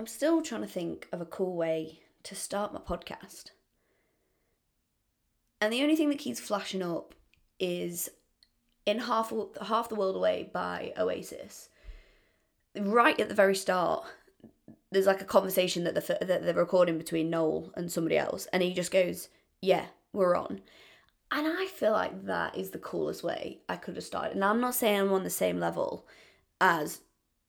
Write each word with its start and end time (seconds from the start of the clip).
I'm 0.00 0.06
still 0.06 0.40
trying 0.40 0.62
to 0.62 0.66
think 0.66 1.08
of 1.12 1.20
a 1.20 1.26
cool 1.26 1.54
way 1.54 2.00
to 2.22 2.34
start 2.34 2.72
my 2.72 2.80
podcast. 2.80 3.50
And 5.60 5.70
the 5.70 5.82
only 5.82 5.94
thing 5.94 6.08
that 6.08 6.18
keeps 6.18 6.40
flashing 6.40 6.82
up 6.82 7.14
is 7.58 8.08
in 8.86 9.00
half 9.00 9.30
half 9.60 9.90
the 9.90 9.94
world 9.94 10.16
away 10.16 10.48
by 10.54 10.94
Oasis. 10.96 11.68
Right 12.74 13.20
at 13.20 13.28
the 13.28 13.34
very 13.34 13.54
start, 13.54 14.06
there's 14.90 15.04
like 15.04 15.20
a 15.20 15.26
conversation 15.26 15.84
that 15.84 15.94
the 15.94 16.16
that 16.24 16.46
they're 16.46 16.54
recording 16.54 16.96
between 16.96 17.28
Noel 17.28 17.70
and 17.76 17.92
somebody 17.92 18.16
else, 18.16 18.46
and 18.54 18.62
he 18.62 18.72
just 18.72 18.90
goes, 18.90 19.28
"Yeah, 19.60 19.84
we're 20.14 20.34
on." 20.34 20.62
And 21.30 21.46
I 21.46 21.66
feel 21.66 21.92
like 21.92 22.24
that 22.24 22.56
is 22.56 22.70
the 22.70 22.78
coolest 22.78 23.22
way 23.22 23.60
I 23.68 23.76
could 23.76 23.96
have 23.96 24.04
started. 24.04 24.32
And 24.32 24.44
I'm 24.46 24.62
not 24.62 24.76
saying 24.76 24.98
I'm 24.98 25.12
on 25.12 25.24
the 25.24 25.28
same 25.28 25.60
level 25.60 26.06
as 26.58 27.02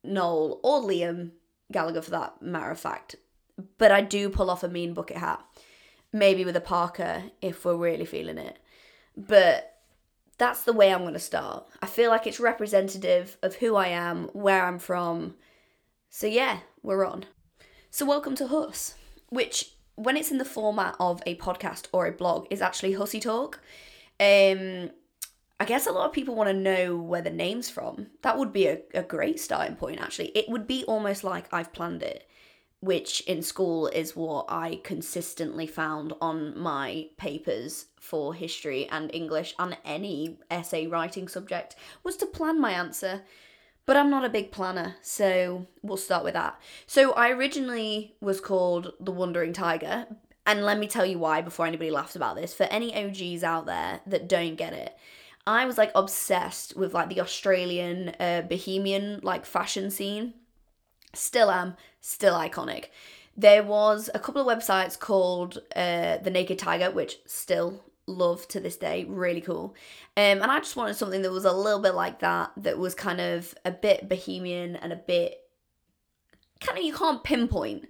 Noel 0.04 0.59
or 0.63 0.81
Liam 0.81 1.31
Gallagher 1.71 2.01
for 2.01 2.11
that 2.11 2.41
matter 2.41 2.71
of 2.71 2.79
fact, 2.79 3.15
but 3.77 3.91
I 3.91 4.02
do 4.02 4.29
pull 4.29 4.49
off 4.49 4.63
a 4.63 4.67
mean 4.67 4.93
bucket 4.93 5.17
hat. 5.17 5.43
Maybe 6.13 6.43
with 6.43 6.57
a 6.57 6.62
parka 6.62 7.31
if 7.41 7.63
we're 7.63 7.75
really 7.75 8.05
feeling 8.05 8.38
it. 8.38 8.59
But 9.16 9.71
that's 10.38 10.63
the 10.63 10.73
way 10.73 10.93
I'm 10.93 11.02
going 11.02 11.13
to 11.13 11.20
start. 11.20 11.67
I 11.81 11.85
feel 11.85 12.09
like 12.09 12.27
it's 12.27 12.39
representative 12.39 13.38
of 13.41 13.55
who 13.55 13.76
I 13.76 13.88
am, 13.88 14.26
where 14.34 14.65
I'm 14.65 14.79
from. 14.79 15.35
So, 16.09 16.27
yeah, 16.27 16.59
we're 16.81 17.05
on. 17.05 17.26
So, 17.91 18.05
welcome 18.05 18.35
to 18.35 18.48
Huss, 18.48 18.95
which, 19.29 19.73
when 19.95 20.17
it's 20.17 20.31
in 20.31 20.38
the 20.38 20.45
format 20.45 20.95
of 20.99 21.21
a 21.26 21.35
podcast 21.35 21.88
or 21.93 22.07
a 22.07 22.12
blog, 22.12 22.48
is 22.49 22.62
actually 22.62 22.93
Hussy 22.93 23.20
Talk. 23.20 23.59
Um, 24.20 24.90
I 25.61 25.65
guess 25.65 25.85
a 25.85 25.91
lot 25.91 26.07
of 26.07 26.11
people 26.11 26.33
want 26.33 26.49
to 26.49 26.55
know 26.55 26.97
where 26.97 27.21
the 27.21 27.29
name's 27.29 27.70
from. 27.70 28.07
That 28.23 28.35
would 28.35 28.51
be 28.51 28.65
a, 28.65 28.79
a 28.95 29.03
great 29.03 29.39
starting 29.39 29.75
point, 29.75 30.01
actually. 30.01 30.29
It 30.29 30.49
would 30.49 30.65
be 30.65 30.84
almost 30.85 31.23
like 31.23 31.53
I've 31.53 31.71
planned 31.71 32.01
it 32.01 32.27
which 32.79 33.21
in 33.21 33.43
school 33.43 33.85
is 33.85 34.15
what 34.15 34.43
I 34.49 34.79
consistently 34.84 35.68
found 35.68 36.13
on 36.20 36.57
my 36.57 37.09
papers 37.15 37.85
for 37.99 38.34
history 38.34 38.90
and 38.90 39.13
English 39.13 39.53
and 39.59 39.77
any 39.85 40.40
essay 40.49 40.87
writing 40.87 41.27
subject 41.27 41.75
was 42.03 42.18
to 42.18 42.25
plan 42.25 42.59
my 42.59 42.71
answer. 42.71 43.21
But 43.85 43.98
I'm 43.98 44.09
not 44.09 44.25
a 44.25 44.29
big 44.29 44.51
planner, 44.51 44.96
so 45.03 45.68
we'll 45.84 45.98
start 45.98 46.23
with 46.23 46.34
that. 46.34 46.59
So 46.87 47.12
I 47.12 47.29
originally 47.29 48.15
was 48.20 48.41
called 48.41 48.93
the 48.99 49.12
Wandering 49.12 49.53
Tiger, 49.53 50.07
and 50.48 50.65
let 50.65 50.79
me 50.79 50.87
tell 50.87 51.05
you 51.05 51.20
why 51.20 51.41
before 51.41 51.68
anybody 51.68 51.91
laughs 51.91 52.15
about 52.15 52.35
this. 52.35 52.51
For 52.51 52.63
any 52.63 52.96
OGs 52.96 53.43
out 53.43 53.68
there 53.68 54.01
that 54.07 54.27
don't 54.27 54.55
get 54.55 54.73
it, 54.73 54.98
I 55.47 55.65
was 55.65 55.77
like 55.77 55.91
obsessed 55.95 56.75
with 56.75 56.93
like 56.93 57.09
the 57.09 57.21
Australian 57.21 58.09
uh, 58.20 58.43
bohemian 58.47 59.20
like 59.23 59.45
fashion 59.45 59.89
scene 59.89 60.34
Still 61.13 61.51
am, 61.51 61.75
still 61.99 62.35
iconic. 62.35 62.85
There 63.35 63.63
was 63.63 64.09
a 64.13 64.19
couple 64.19 64.47
of 64.47 64.57
websites 64.57 64.97
called 64.97 65.57
uh, 65.75 66.17
The 66.17 66.29
Naked 66.31 66.59
Tiger, 66.59 66.91
which 66.91 67.19
still 67.25 67.84
love 68.07 68.47
to 68.50 68.59
this 68.59 68.78
day, 68.78 69.06
really 69.06 69.41
cool. 69.41 69.75
Um, 70.17 70.41
and 70.41 70.45
I 70.45 70.59
just 70.59 70.75
wanted 70.75 70.95
something 70.95 71.22
that 71.22 71.31
was 71.31 71.45
a 71.45 71.51
little 71.51 71.79
bit 71.79 71.95
like 71.95 72.19
that, 72.19 72.51
that 72.57 72.78
was 72.78 72.95
kind 72.95 73.22
of 73.22 73.53
a 73.66 73.72
bit 73.72 74.09
bohemian 74.09 74.75
and 74.75 74.94
a 74.94 74.97
bit 74.97 75.38
kind 76.59 76.78
of 76.78 76.84
you 76.84 76.94
can't 76.94 77.23
pinpoint. 77.23 77.88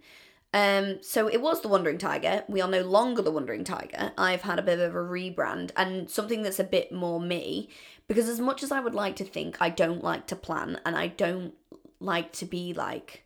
Um, 0.54 0.98
so 1.02 1.28
it 1.28 1.42
was 1.42 1.62
the 1.62 1.70
Wandering 1.70 1.98
Tiger. 1.98 2.44
We 2.48 2.62
are 2.62 2.68
no 2.68 2.82
longer 2.82 3.22
the 3.22 3.32
Wandering 3.32 3.64
Tiger. 3.64 4.12
I've 4.18 4.42
had 4.42 4.60
a 4.60 4.64
bit 4.64 4.80
of 4.80 4.94
a 4.94 5.00
rebrand 5.00 5.72
and 5.78 6.10
something 6.10 6.42
that's 6.42 6.60
a 6.60 6.66
bit 6.66 6.92
more 6.92 7.22
me. 7.22 7.70
Because 8.08 8.28
as 8.28 8.42
much 8.42 8.62
as 8.62 8.72
I 8.72 8.82
would 8.82 8.96
like 8.96 9.16
to 9.18 9.24
think, 9.24 9.58
I 9.62 9.70
don't 9.70 10.04
like 10.04 10.28
to 10.28 10.36
plan 10.36 10.80
and 10.86 10.98
I 10.98 11.08
don't 11.08 11.54
like 12.02 12.34
to 12.34 12.46
be 12.46 12.74
like 12.74 13.24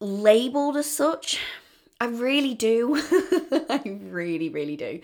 labeled 0.00 0.76
as 0.76 0.90
such. 0.90 1.38
I 2.00 2.06
really 2.06 2.54
do. 2.54 2.96
I 3.68 3.82
really, 3.84 4.48
really 4.48 4.76
do. 4.76 5.00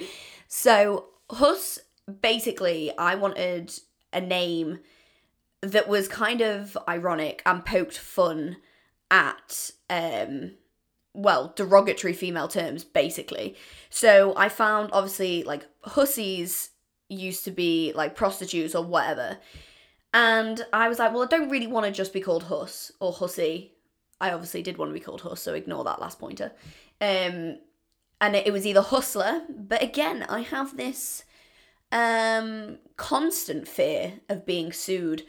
So, 0.48 1.06
Huss, 1.30 1.78
basically, 2.22 2.97
I 2.97 3.14
wanted 3.14 3.78
a 4.12 4.20
name 4.20 4.81
that 5.60 5.88
was 5.88 6.08
kind 6.08 6.41
of 6.41 6.78
ironic 6.88 7.42
and 7.44 7.64
poked 7.64 7.98
fun 7.98 8.56
at 9.10 9.70
um 9.91 10.52
well 11.14 11.52
derogatory 11.56 12.12
female 12.12 12.48
terms 12.48 12.84
basically 12.84 13.56
so 13.91 14.34
i 14.36 14.48
found 14.48 14.91
obviously 14.92 15.42
like 15.42 15.66
hussies 15.82 16.70
used 17.08 17.44
to 17.44 17.50
be 17.50 17.92
like 17.94 18.14
prostitutes 18.14 18.74
or 18.74 18.84
whatever 18.84 19.38
and 20.14 20.64
I 20.72 20.88
was 20.88 20.98
like, 20.98 21.12
well, 21.12 21.22
I 21.22 21.26
don't 21.26 21.50
really 21.50 21.66
want 21.66 21.86
to 21.86 21.92
just 21.92 22.12
be 22.12 22.20
called 22.20 22.44
Huss 22.44 22.91
or 23.00 23.12
Hussy. 23.12 23.74
I 24.20 24.32
obviously 24.32 24.62
did 24.62 24.78
want 24.78 24.91
to 24.91 24.94
be 24.94 25.00
called 25.00 25.20
Huss, 25.20 25.42
so 25.42 25.54
ignore 25.54 25.84
that 25.84 26.00
last 26.00 26.19
pointer. 26.19 26.52
Um, 27.00 27.58
and 28.20 28.34
it, 28.34 28.46
it 28.46 28.52
was 28.52 28.66
either 28.66 28.80
Hustler, 28.80 29.42
but 29.48 29.82
again, 29.82 30.25
I 30.28 30.40
have 30.40 30.76
this 30.76 31.25
um, 31.92 32.78
constant 32.96 33.69
fear 33.69 34.14
of 34.28 34.46
being 34.46 34.72
sued 34.72 35.25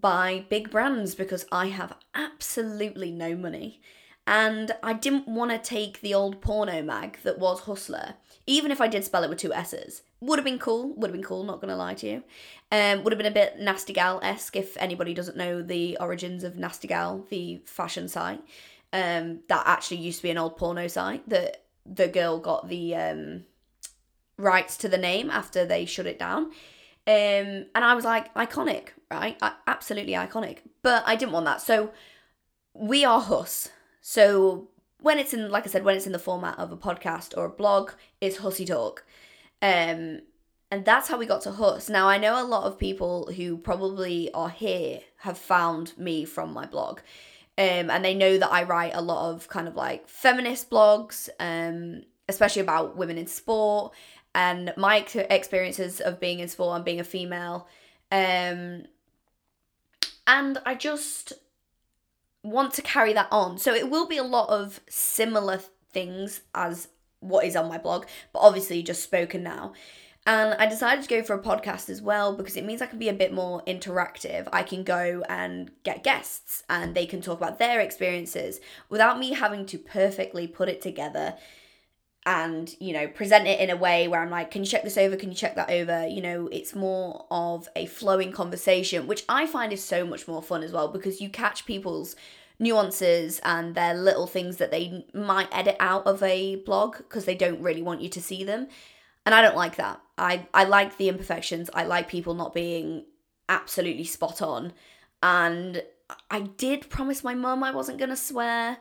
by 0.00 0.44
big 0.48 0.70
brands 0.70 1.14
because 1.14 1.46
I 1.52 1.66
have 1.66 1.96
absolutely 2.14 3.10
no 3.10 3.36
money. 3.36 3.80
And 4.26 4.72
I 4.82 4.94
didn't 4.94 5.28
want 5.28 5.50
to 5.50 5.58
take 5.58 6.00
the 6.00 6.14
old 6.14 6.40
porno 6.40 6.82
mag 6.82 7.18
that 7.24 7.38
was 7.38 7.60
Hustler, 7.60 8.14
even 8.46 8.70
if 8.70 8.80
I 8.80 8.88
did 8.88 9.04
spell 9.04 9.22
it 9.22 9.28
with 9.28 9.38
two 9.38 9.52
S's. 9.52 10.02
Would 10.20 10.38
have 10.38 10.44
been 10.44 10.58
cool, 10.58 10.94
would 10.94 11.10
have 11.10 11.14
been 11.14 11.26
cool, 11.26 11.44
not 11.44 11.60
gonna 11.60 11.76
lie 11.76 11.94
to 11.94 12.06
you. 12.06 12.22
Um, 12.72 13.04
would 13.04 13.12
have 13.12 13.18
been 13.18 13.26
a 13.26 13.30
bit 13.30 13.58
Nasty 13.60 13.92
Gal 13.92 14.20
esque 14.22 14.56
if 14.56 14.76
anybody 14.78 15.12
doesn't 15.12 15.36
know 15.36 15.62
the 15.62 15.98
origins 16.00 16.42
of 16.42 16.56
Nasty 16.56 16.88
Gal, 16.88 17.26
the 17.28 17.62
fashion 17.66 18.08
site. 18.08 18.40
Um, 18.94 19.40
that 19.48 19.64
actually 19.66 19.98
used 19.98 20.20
to 20.20 20.22
be 20.22 20.30
an 20.30 20.38
old 20.38 20.56
porno 20.56 20.88
site 20.88 21.28
that 21.28 21.64
the 21.84 22.08
girl 22.08 22.38
got 22.38 22.68
the 22.68 22.94
um, 22.94 23.44
rights 24.38 24.76
to 24.78 24.88
the 24.88 24.96
name 24.96 25.30
after 25.30 25.66
they 25.66 25.84
shut 25.84 26.06
it 26.06 26.18
down. 26.18 26.44
Um, 27.06 27.66
and 27.74 27.84
I 27.84 27.94
was 27.94 28.04
like, 28.04 28.32
iconic, 28.34 28.90
right? 29.14 29.38
Absolutely 29.66 30.12
iconic. 30.12 30.58
But 30.82 31.04
I 31.06 31.16
didn't 31.16 31.32
want 31.32 31.46
that. 31.46 31.60
So 31.60 31.92
we 32.74 33.04
are 33.04 33.20
Huss. 33.20 33.70
So 34.00 34.68
when 35.00 35.18
it's 35.18 35.32
in, 35.34 35.50
like 35.50 35.66
I 35.66 35.70
said, 35.70 35.84
when 35.84 35.96
it's 35.96 36.06
in 36.06 36.12
the 36.12 36.18
format 36.18 36.58
of 36.58 36.72
a 36.72 36.76
podcast 36.76 37.36
or 37.36 37.46
a 37.46 37.50
blog, 37.50 37.92
it's 38.20 38.38
Hussy 38.38 38.64
Talk. 38.64 39.04
Um, 39.62 40.20
and 40.70 40.84
that's 40.84 41.08
how 41.08 41.18
we 41.18 41.26
got 41.26 41.42
to 41.42 41.52
Huss. 41.52 41.88
Now, 41.88 42.08
I 42.08 42.18
know 42.18 42.42
a 42.42 42.44
lot 42.44 42.64
of 42.64 42.78
people 42.78 43.30
who 43.36 43.56
probably 43.56 44.32
are 44.32 44.48
here 44.48 45.00
have 45.18 45.38
found 45.38 45.96
me 45.96 46.24
from 46.24 46.52
my 46.52 46.66
blog. 46.66 47.00
Um, 47.56 47.90
and 47.90 48.04
they 48.04 48.14
know 48.14 48.38
that 48.38 48.50
I 48.50 48.64
write 48.64 48.94
a 48.94 49.00
lot 49.00 49.30
of 49.32 49.48
kind 49.48 49.68
of 49.68 49.76
like 49.76 50.08
feminist 50.08 50.70
blogs, 50.70 51.28
um, 51.38 52.02
especially 52.28 52.62
about 52.62 52.96
women 52.96 53.16
in 53.16 53.28
sport 53.28 53.94
and 54.34 54.74
my 54.76 55.06
experiences 55.30 56.00
of 56.00 56.18
being 56.18 56.40
in 56.40 56.48
sport 56.48 56.76
and 56.76 56.84
being 56.84 56.98
a 56.98 57.04
female. 57.04 57.68
Um, 58.10 58.86
and 60.26 60.58
I 60.64 60.74
just 60.74 61.32
want 62.42 62.74
to 62.74 62.82
carry 62.82 63.12
that 63.14 63.28
on. 63.30 63.58
So 63.58 63.74
it 63.74 63.90
will 63.90 64.06
be 64.06 64.18
a 64.18 64.22
lot 64.22 64.48
of 64.50 64.80
similar 64.88 65.60
things 65.92 66.42
as 66.54 66.88
what 67.20 67.44
is 67.44 67.56
on 67.56 67.68
my 67.68 67.78
blog, 67.78 68.06
but 68.32 68.40
obviously 68.40 68.82
just 68.82 69.02
spoken 69.02 69.42
now. 69.42 69.72
And 70.26 70.54
I 70.54 70.66
decided 70.66 71.02
to 71.02 71.08
go 71.08 71.22
for 71.22 71.34
a 71.34 71.42
podcast 71.42 71.90
as 71.90 72.00
well 72.00 72.34
because 72.34 72.56
it 72.56 72.64
means 72.64 72.80
I 72.80 72.86
can 72.86 72.98
be 72.98 73.10
a 73.10 73.14
bit 73.14 73.32
more 73.32 73.62
interactive. 73.66 74.48
I 74.52 74.62
can 74.62 74.82
go 74.82 75.22
and 75.28 75.70
get 75.82 76.02
guests 76.02 76.62
and 76.70 76.94
they 76.94 77.04
can 77.04 77.20
talk 77.20 77.38
about 77.38 77.58
their 77.58 77.80
experiences 77.80 78.60
without 78.88 79.18
me 79.18 79.34
having 79.34 79.66
to 79.66 79.78
perfectly 79.78 80.46
put 80.46 80.70
it 80.70 80.80
together 80.80 81.34
and, 82.26 82.74
you 82.80 82.92
know, 82.92 83.06
present 83.06 83.46
it 83.46 83.60
in 83.60 83.68
a 83.68 83.76
way 83.76 84.08
where 84.08 84.20
I'm 84.20 84.30
like, 84.30 84.50
can 84.50 84.62
you 84.62 84.68
check 84.68 84.82
this 84.82 84.96
over? 84.96 85.14
Can 85.16 85.28
you 85.28 85.34
check 85.34 85.56
that 85.56 85.70
over? 85.70 86.06
You 86.06 86.22
know, 86.22 86.48
it's 86.50 86.74
more 86.74 87.26
of 87.30 87.68
a 87.76 87.86
flowing 87.86 88.32
conversation, 88.32 89.06
which 89.06 89.24
I 89.28 89.46
find 89.46 89.72
is 89.72 89.84
so 89.84 90.06
much 90.06 90.26
more 90.26 90.42
fun 90.42 90.62
as 90.62 90.72
well 90.72 90.88
because 90.88 91.20
you 91.20 91.28
catch 91.28 91.66
people's 91.66 92.16
nuances 92.58 93.40
and 93.44 93.74
their 93.74 93.94
little 93.94 94.26
things 94.26 94.56
that 94.56 94.70
they 94.70 95.04
might 95.12 95.48
edit 95.52 95.76
out 95.80 96.06
of 96.06 96.22
a 96.22 96.56
blog 96.56 96.96
because 96.96 97.26
they 97.26 97.34
don't 97.34 97.60
really 97.60 97.82
want 97.82 98.00
you 98.00 98.08
to 98.08 98.22
see 98.22 98.42
them. 98.42 98.68
And 99.26 99.34
I 99.34 99.42
don't 99.42 99.56
like 99.56 99.76
that. 99.76 100.00
I, 100.16 100.46
I 100.54 100.64
like 100.64 100.96
the 100.96 101.08
imperfections. 101.08 101.68
I 101.74 101.84
like 101.84 102.08
people 102.08 102.34
not 102.34 102.54
being 102.54 103.04
absolutely 103.50 104.04
spot 104.04 104.40
on. 104.40 104.72
And 105.22 105.82
I 106.30 106.40
did 106.40 106.88
promise 106.88 107.24
my 107.24 107.34
mum 107.34 107.62
I 107.62 107.70
wasn't 107.70 107.98
going 107.98 108.10
to 108.10 108.16
swear 108.16 108.78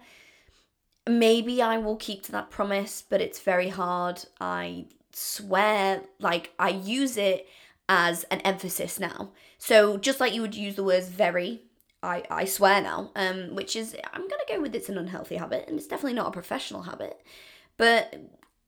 maybe 1.08 1.62
I 1.62 1.78
will 1.78 1.98
keep 1.98 2.24
to 2.24 2.32
that 2.34 2.50
promise, 2.50 3.04
but 3.08 3.22
it's 3.22 3.40
very 3.40 3.70
hard. 3.70 4.24
I 4.40 4.86
swear, 5.12 6.02
like, 6.20 6.52
I 6.58 6.70
use 6.70 7.18
it 7.18 7.48
as 7.90 8.24
an 8.26 8.40
emphasis 8.42 9.00
now. 9.00 9.32
So 9.58 9.98
just 9.98 10.20
like 10.20 10.34
you 10.34 10.42
would 10.42 10.56
use 10.56 10.76
the 10.76 10.84
words 10.84 11.10
very, 11.10 11.64
I, 12.02 12.24
I 12.30 12.46
swear 12.46 12.82
now, 12.82 13.12
um, 13.16 13.56
which 13.56 13.76
is, 13.76 13.96
I'm 14.14 14.28
going 14.28 14.42
to 14.48 14.54
go 14.54 14.62
with 14.62 14.76
it's 14.76 14.90
an 14.90 14.98
unhealthy 14.98 15.36
habit, 15.36 15.66
and 15.68 15.78
it's 15.78 15.88
definitely 15.88 16.14
not 16.14 16.28
a 16.28 16.32
professional 16.32 16.84
habit. 16.84 17.22
But 17.78 18.16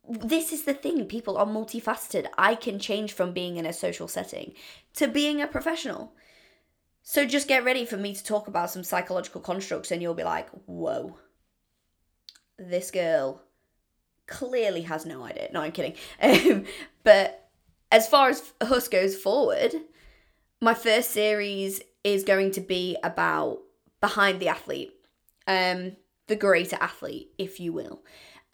this 0.07 0.53
is 0.53 0.63
the 0.63 0.73
thing 0.73 1.05
people 1.05 1.37
are 1.37 1.45
multifaceted. 1.45 2.27
I 2.37 2.55
can 2.55 2.79
change 2.79 3.13
from 3.13 3.33
being 3.33 3.57
in 3.57 3.65
a 3.65 3.73
social 3.73 4.07
setting 4.07 4.53
to 4.95 5.07
being 5.07 5.41
a 5.41 5.47
professional. 5.47 6.13
So 7.01 7.25
just 7.25 7.47
get 7.47 7.63
ready 7.63 7.85
for 7.85 7.97
me 7.97 8.13
to 8.13 8.23
talk 8.23 8.47
about 8.47 8.69
some 8.71 8.83
psychological 8.83 9.41
constructs, 9.41 9.91
and 9.91 10.01
you'll 10.01 10.13
be 10.13 10.23
like, 10.23 10.49
whoa, 10.65 11.17
this 12.57 12.91
girl 12.91 13.41
clearly 14.27 14.83
has 14.83 15.05
no 15.05 15.23
idea. 15.23 15.49
No, 15.51 15.61
I'm 15.61 15.71
kidding. 15.71 15.95
Um, 16.21 16.65
but 17.03 17.49
as 17.91 18.07
far 18.07 18.29
as 18.29 18.53
Huss 18.61 18.87
goes 18.87 19.15
forward, 19.15 19.73
my 20.61 20.73
first 20.73 21.11
series 21.11 21.81
is 22.03 22.23
going 22.23 22.51
to 22.51 22.61
be 22.61 22.97
about 23.03 23.59
behind 24.01 24.39
the 24.39 24.47
athlete, 24.47 24.93
um, 25.47 25.95
the 26.27 26.35
greater 26.35 26.77
athlete, 26.79 27.31
if 27.37 27.59
you 27.59 27.73
will. 27.73 28.03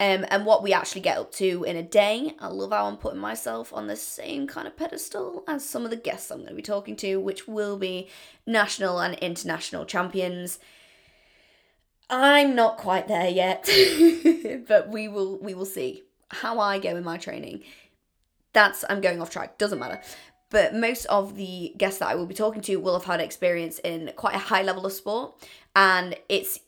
Um, 0.00 0.26
and 0.30 0.44
what 0.44 0.64
we 0.64 0.72
actually 0.72 1.02
get 1.02 1.18
up 1.18 1.30
to 1.32 1.62
in 1.62 1.76
a 1.76 1.82
day. 1.82 2.34
I 2.40 2.48
love 2.48 2.72
how 2.72 2.86
I'm 2.86 2.96
putting 2.96 3.20
myself 3.20 3.72
on 3.72 3.86
the 3.86 3.94
same 3.94 4.48
kind 4.48 4.66
of 4.66 4.76
pedestal 4.76 5.44
as 5.46 5.64
some 5.64 5.84
of 5.84 5.90
the 5.90 5.96
guests 5.96 6.30
I'm 6.30 6.38
going 6.38 6.48
to 6.48 6.54
be 6.54 6.62
talking 6.62 6.96
to, 6.96 7.20
which 7.20 7.46
will 7.46 7.76
be 7.76 8.08
national 8.44 8.98
and 8.98 9.14
international 9.20 9.84
champions. 9.84 10.58
I'm 12.12 12.54
not 12.54 12.76
quite 12.76 13.08
there 13.08 13.28
yet, 13.28 13.68
but 14.68 14.90
we 14.90 15.08
will 15.08 15.38
we 15.38 15.54
will 15.54 15.64
see 15.64 16.02
how 16.28 16.60
I 16.60 16.78
go 16.78 16.94
in 16.94 17.04
my 17.04 17.16
training. 17.16 17.62
That's 18.52 18.84
I'm 18.88 19.00
going 19.00 19.20
off 19.20 19.30
track. 19.30 19.56
Doesn't 19.56 19.78
matter. 19.78 20.00
But 20.50 20.74
most 20.74 21.06
of 21.06 21.36
the 21.36 21.72
guests 21.78 22.00
that 22.00 22.10
I 22.10 22.14
will 22.14 22.26
be 22.26 22.34
talking 22.34 22.60
to 22.62 22.76
will 22.76 22.92
have 22.92 23.06
had 23.06 23.20
experience 23.20 23.78
in 23.78 24.12
quite 24.14 24.34
a 24.34 24.38
high 24.38 24.62
level 24.62 24.84
of 24.84 24.92
sport, 24.92 25.34
and 25.74 26.14
it's 26.28 26.60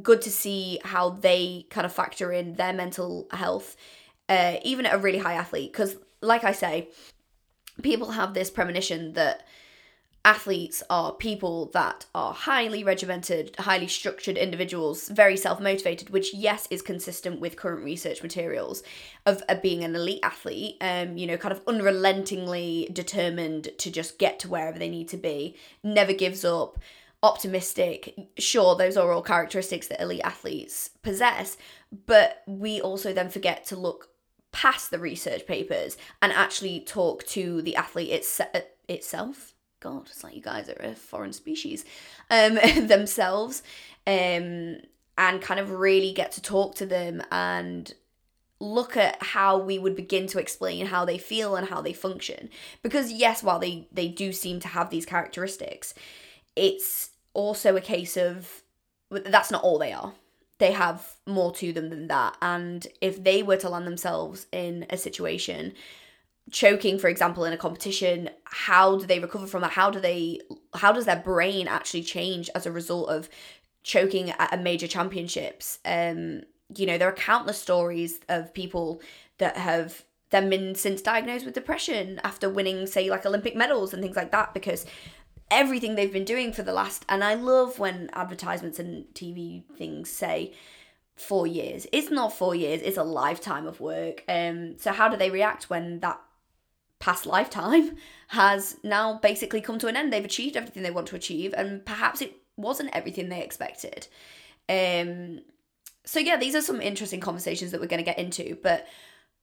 good 0.00 0.22
to 0.22 0.30
see 0.30 0.78
how 0.84 1.10
they 1.10 1.66
kind 1.70 1.84
of 1.84 1.92
factor 1.92 2.32
in 2.32 2.54
their 2.54 2.72
mental 2.72 3.26
health, 3.32 3.76
uh, 4.28 4.58
even 4.62 4.86
at 4.86 4.94
a 4.94 4.98
really 4.98 5.18
high 5.18 5.34
athlete. 5.34 5.72
Because, 5.72 5.96
like 6.20 6.44
I 6.44 6.52
say, 6.52 6.88
people 7.82 8.12
have 8.12 8.32
this 8.32 8.48
premonition 8.48 9.14
that 9.14 9.44
athletes 10.24 10.82
are 10.88 11.12
people 11.12 11.66
that 11.74 12.06
are 12.14 12.32
highly 12.32 12.82
regimented, 12.82 13.54
highly 13.58 13.86
structured 13.86 14.38
individuals, 14.38 15.08
very 15.08 15.36
self 15.36 15.60
motivated, 15.60 16.10
which, 16.10 16.32
yes, 16.32 16.66
is 16.70 16.80
consistent 16.80 17.40
with 17.40 17.56
current 17.56 17.84
research 17.84 18.22
materials 18.22 18.82
of, 19.26 19.42
of 19.48 19.60
being 19.60 19.84
an 19.84 19.94
elite 19.94 20.20
athlete, 20.22 20.76
um, 20.80 21.16
you 21.16 21.26
know, 21.26 21.36
kind 21.36 21.52
of 21.52 21.60
unrelentingly 21.66 22.88
determined 22.92 23.68
to 23.78 23.90
just 23.90 24.18
get 24.18 24.38
to 24.40 24.48
wherever 24.48 24.78
they 24.78 24.88
need 24.88 25.08
to 25.08 25.16
be, 25.16 25.56
never 25.82 26.12
gives 26.12 26.44
up. 26.44 26.78
Optimistic, 27.22 28.14
sure, 28.36 28.76
those 28.76 28.98
are 28.98 29.10
all 29.10 29.22
characteristics 29.22 29.88
that 29.88 30.02
elite 30.02 30.20
athletes 30.22 30.90
possess, 31.02 31.56
but 32.04 32.42
we 32.46 32.82
also 32.82 33.14
then 33.14 33.30
forget 33.30 33.64
to 33.64 33.76
look 33.76 34.10
past 34.52 34.90
the 34.90 34.98
research 34.98 35.46
papers 35.46 35.96
and 36.20 36.32
actually 36.32 36.80
talk 36.80 37.24
to 37.24 37.62
the 37.62 37.76
athlete 37.76 38.10
it's, 38.10 38.42
itself 38.88 39.53
God, 39.84 40.06
it's 40.06 40.24
like 40.24 40.34
you 40.34 40.40
guys 40.40 40.70
are 40.70 40.80
a 40.80 40.94
foreign 40.94 41.34
species 41.34 41.84
um, 42.30 42.54
themselves, 42.86 43.62
um, 44.06 44.78
and 45.16 45.42
kind 45.42 45.60
of 45.60 45.70
really 45.70 46.12
get 46.12 46.32
to 46.32 46.42
talk 46.42 46.74
to 46.76 46.86
them 46.86 47.22
and 47.30 47.92
look 48.60 48.96
at 48.96 49.22
how 49.22 49.58
we 49.58 49.78
would 49.78 49.94
begin 49.94 50.26
to 50.28 50.38
explain 50.38 50.86
how 50.86 51.04
they 51.04 51.18
feel 51.18 51.54
and 51.54 51.68
how 51.68 51.82
they 51.82 51.92
function. 51.92 52.48
Because 52.82 53.12
yes, 53.12 53.42
while 53.42 53.58
they 53.58 53.86
they 53.92 54.08
do 54.08 54.32
seem 54.32 54.58
to 54.60 54.68
have 54.68 54.88
these 54.88 55.04
characteristics, 55.04 55.92
it's 56.56 57.10
also 57.34 57.76
a 57.76 57.82
case 57.82 58.16
of 58.16 58.62
that's 59.10 59.50
not 59.50 59.62
all 59.62 59.78
they 59.78 59.92
are. 59.92 60.14
They 60.58 60.72
have 60.72 61.16
more 61.26 61.52
to 61.56 61.74
them 61.74 61.90
than 61.90 62.08
that. 62.08 62.38
And 62.40 62.86
if 63.02 63.22
they 63.22 63.42
were 63.42 63.58
to 63.58 63.68
land 63.68 63.86
themselves 63.86 64.46
in 64.50 64.86
a 64.88 64.96
situation 64.96 65.74
choking 66.54 67.00
for 67.00 67.08
example 67.08 67.44
in 67.44 67.52
a 67.52 67.56
competition 67.56 68.30
how 68.44 68.96
do 68.96 69.06
they 69.06 69.18
recover 69.18 69.48
from 69.48 69.62
that? 69.62 69.72
How 69.72 69.90
do 69.90 69.98
they 69.98 70.40
how 70.74 70.92
does 70.92 71.04
their 71.06 71.18
brain 71.18 71.66
actually 71.66 72.04
change 72.04 72.48
as 72.54 72.64
a 72.64 72.70
result 72.70 73.08
of 73.08 73.28
choking 73.82 74.30
at 74.30 74.54
a 74.54 74.56
major 74.56 74.86
championships? 74.86 75.80
Um 75.84 76.42
you 76.74 76.86
know 76.86 76.96
there 76.96 77.08
are 77.08 77.12
countless 77.12 77.60
stories 77.60 78.20
of 78.28 78.54
people 78.54 79.02
that 79.38 79.56
have 79.56 80.04
then 80.30 80.48
been 80.48 80.76
since 80.76 81.02
diagnosed 81.02 81.44
with 81.44 81.54
depression 81.54 82.20
after 82.22 82.48
winning 82.48 82.86
say 82.86 83.10
like 83.10 83.26
olympic 83.26 83.54
medals 83.54 83.92
and 83.92 84.02
things 84.02 84.16
like 84.16 84.30
that 84.30 84.54
because 84.54 84.86
everything 85.50 85.94
they've 85.94 86.12
been 86.12 86.24
doing 86.24 86.52
for 86.52 86.62
the 86.62 86.72
last 86.72 87.04
and 87.08 87.22
i 87.22 87.34
love 87.34 87.78
when 87.78 88.08
advertisements 88.14 88.78
and 88.78 89.04
tv 89.14 89.62
things 89.76 90.08
say 90.08 90.52
four 91.16 91.46
years. 91.46 91.86
It's 91.92 92.10
not 92.10 92.32
four 92.32 92.54
years 92.54 92.80
it's 92.82 92.96
a 92.96 93.04
lifetime 93.04 93.66
of 93.66 93.80
work. 93.80 94.24
Um 94.28 94.76
so 94.78 94.92
how 94.92 95.08
do 95.08 95.16
they 95.16 95.30
react 95.30 95.70
when 95.70 96.00
that 96.00 96.20
past 97.04 97.26
lifetime 97.26 97.96
has 98.28 98.78
now 98.82 99.18
basically 99.18 99.60
come 99.60 99.78
to 99.78 99.88
an 99.88 99.96
end. 99.96 100.10
They've 100.10 100.24
achieved 100.24 100.56
everything 100.56 100.82
they 100.82 100.90
want 100.90 101.06
to 101.08 101.16
achieve, 101.16 101.52
and 101.54 101.84
perhaps 101.84 102.22
it 102.22 102.34
wasn't 102.56 102.96
everything 102.96 103.28
they 103.28 103.42
expected. 103.42 104.08
Um, 104.70 105.40
so 106.06 106.18
yeah, 106.18 106.38
these 106.38 106.54
are 106.54 106.62
some 106.62 106.80
interesting 106.80 107.20
conversations 107.20 107.72
that 107.72 107.80
we're 107.80 107.88
going 107.88 108.02
to 108.02 108.10
get 108.10 108.18
into, 108.18 108.56
but 108.62 108.86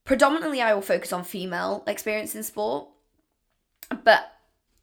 predominantly 0.04 0.60
I 0.60 0.74
will 0.74 0.82
focus 0.82 1.12
on 1.12 1.22
female 1.22 1.84
experience 1.86 2.34
in 2.34 2.42
sport. 2.42 2.88
But 4.02 4.32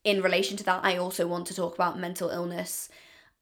in 0.05 0.21
relation 0.21 0.55
to 0.57 0.63
that, 0.63 0.85
I 0.85 0.95
also 0.95 1.27
want 1.27 1.47
to 1.47 1.55
talk 1.55 1.75
about 1.75 1.99
mental 1.99 2.29
illness 2.29 2.87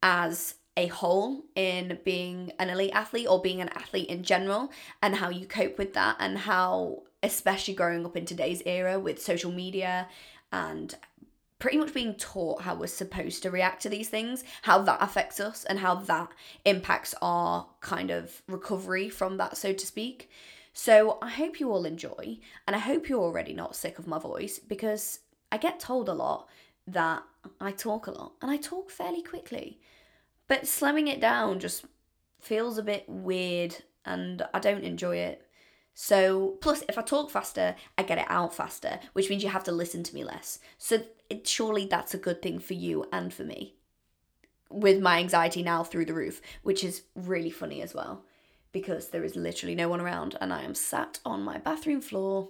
as 0.01 0.55
a 0.75 0.87
whole 0.87 1.43
in 1.55 1.99
being 2.03 2.51
an 2.57 2.69
elite 2.69 2.91
athlete 2.93 3.27
or 3.29 3.41
being 3.41 3.61
an 3.61 3.69
athlete 3.69 4.09
in 4.09 4.23
general 4.23 4.71
and 5.03 5.15
how 5.15 5.29
you 5.29 5.45
cope 5.45 5.77
with 5.77 5.93
that 5.93 6.15
and 6.19 6.39
how 6.39 7.03
especially 7.23 7.73
growing 7.73 8.05
up 8.05 8.15
in 8.15 8.25
today's 8.25 8.61
era 8.65 8.99
with 8.99 9.21
social 9.21 9.51
media 9.51 10.07
and 10.51 10.95
pretty 11.59 11.77
much 11.77 11.93
being 11.93 12.13
taught 12.15 12.61
how 12.61 12.75
we're 12.75 12.87
supposed 12.87 13.41
to 13.41 13.49
react 13.49 13.81
to 13.81 13.89
these 13.89 14.09
things, 14.09 14.43
how 14.61 14.79
that 14.79 15.01
affects 15.01 15.39
us 15.39 15.63
and 15.65 15.79
how 15.79 15.95
that 15.95 16.29
impacts 16.65 17.15
our 17.21 17.67
kind 17.81 18.11
of 18.11 18.43
recovery 18.47 19.09
from 19.09 19.37
that, 19.37 19.57
so 19.57 19.73
to 19.73 19.85
speak. 19.85 20.29
So 20.73 21.17
I 21.21 21.29
hope 21.29 21.59
you 21.59 21.71
all 21.71 21.85
enjoy, 21.85 22.37
and 22.67 22.75
I 22.75 22.79
hope 22.79 23.09
you're 23.09 23.19
already 23.19 23.53
not 23.53 23.75
sick 23.75 23.97
of 23.97 24.05
my 24.05 24.19
voice 24.19 24.59
because 24.59 25.21
I 25.51 25.57
get 25.57 25.79
told 25.79 26.07
a 26.07 26.13
lot 26.13 26.47
that 26.85 27.23
I 27.59 27.71
talk 27.71 28.05
a 28.05 28.11
lot 28.11 28.33
and 28.41 28.51
I 28.51 28.57
talk 28.57 28.91
fairly 28.91 29.23
quickly. 29.23 29.79
But 30.47 30.67
slowing 30.67 31.07
it 31.07 31.19
down 31.19 31.59
just 31.59 31.85
feels 32.39 32.77
a 32.77 32.83
bit 32.83 33.05
weird 33.07 33.75
and 34.05 34.43
I 34.53 34.59
don't 34.59 34.83
enjoy 34.83 35.17
it. 35.17 35.46
So, 35.99 36.57
plus, 36.61 36.83
if 36.87 36.95
I 36.95 37.01
talk 37.01 37.31
faster, 37.31 37.75
I 37.97 38.03
get 38.03 38.19
it 38.19 38.27
out 38.29 38.53
faster, 38.53 38.99
which 39.13 39.31
means 39.31 39.41
you 39.41 39.49
have 39.49 39.63
to 39.63 39.71
listen 39.71 40.03
to 40.03 40.13
me 40.13 40.23
less. 40.23 40.59
So, 40.77 41.01
it, 41.27 41.47
surely 41.47 41.87
that's 41.87 42.13
a 42.13 42.19
good 42.19 42.39
thing 42.39 42.59
for 42.59 42.75
you 42.75 43.05
and 43.11 43.33
for 43.33 43.43
me. 43.43 43.73
With 44.69 45.01
my 45.01 45.17
anxiety 45.17 45.63
now 45.63 45.83
through 45.83 46.05
the 46.05 46.13
roof, 46.13 46.39
which 46.61 46.83
is 46.83 47.01
really 47.15 47.49
funny 47.49 47.81
as 47.81 47.95
well, 47.95 48.23
because 48.71 49.07
there 49.07 49.23
is 49.23 49.35
literally 49.35 49.73
no 49.73 49.89
one 49.89 49.99
around 49.99 50.37
and 50.39 50.53
I 50.53 50.61
am 50.61 50.75
sat 50.75 51.19
on 51.25 51.41
my 51.41 51.57
bathroom 51.57 52.01
floor 52.01 52.49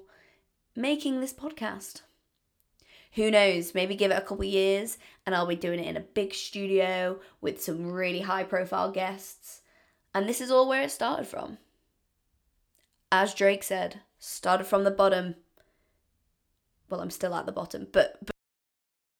making 0.75 1.21
this 1.21 1.31
podcast. 1.31 2.01
Who 3.13 3.31
knows? 3.31 3.73
Maybe 3.73 3.95
give 3.95 4.11
it 4.11 4.17
a 4.17 4.25
couple 4.25 4.43
years 4.43 4.97
and 5.25 5.33
I'll 5.33 5.47
be 5.47 5.55
doing 5.55 5.79
it 5.79 5.87
in 5.87 5.95
a 5.95 6.01
big 6.01 6.33
studio 6.33 7.21
with 7.39 7.63
some 7.63 7.93
really 7.93 8.19
high 8.19 8.43
profile 8.43 8.91
guests. 8.91 9.61
And 10.13 10.27
this 10.27 10.41
is 10.41 10.51
all 10.51 10.67
where 10.67 10.83
it 10.83 10.91
started 10.91 11.27
from 11.27 11.59
as 13.11 13.33
Drake 13.33 13.63
said, 13.63 14.01
started 14.19 14.65
from 14.65 14.83
the 14.83 14.91
bottom. 14.91 15.35
Well, 16.89 17.01
I'm 17.01 17.11
still 17.11 17.35
at 17.35 17.45
the 17.45 17.51
bottom, 17.51 17.87
but, 17.91 18.17
but 18.25 18.35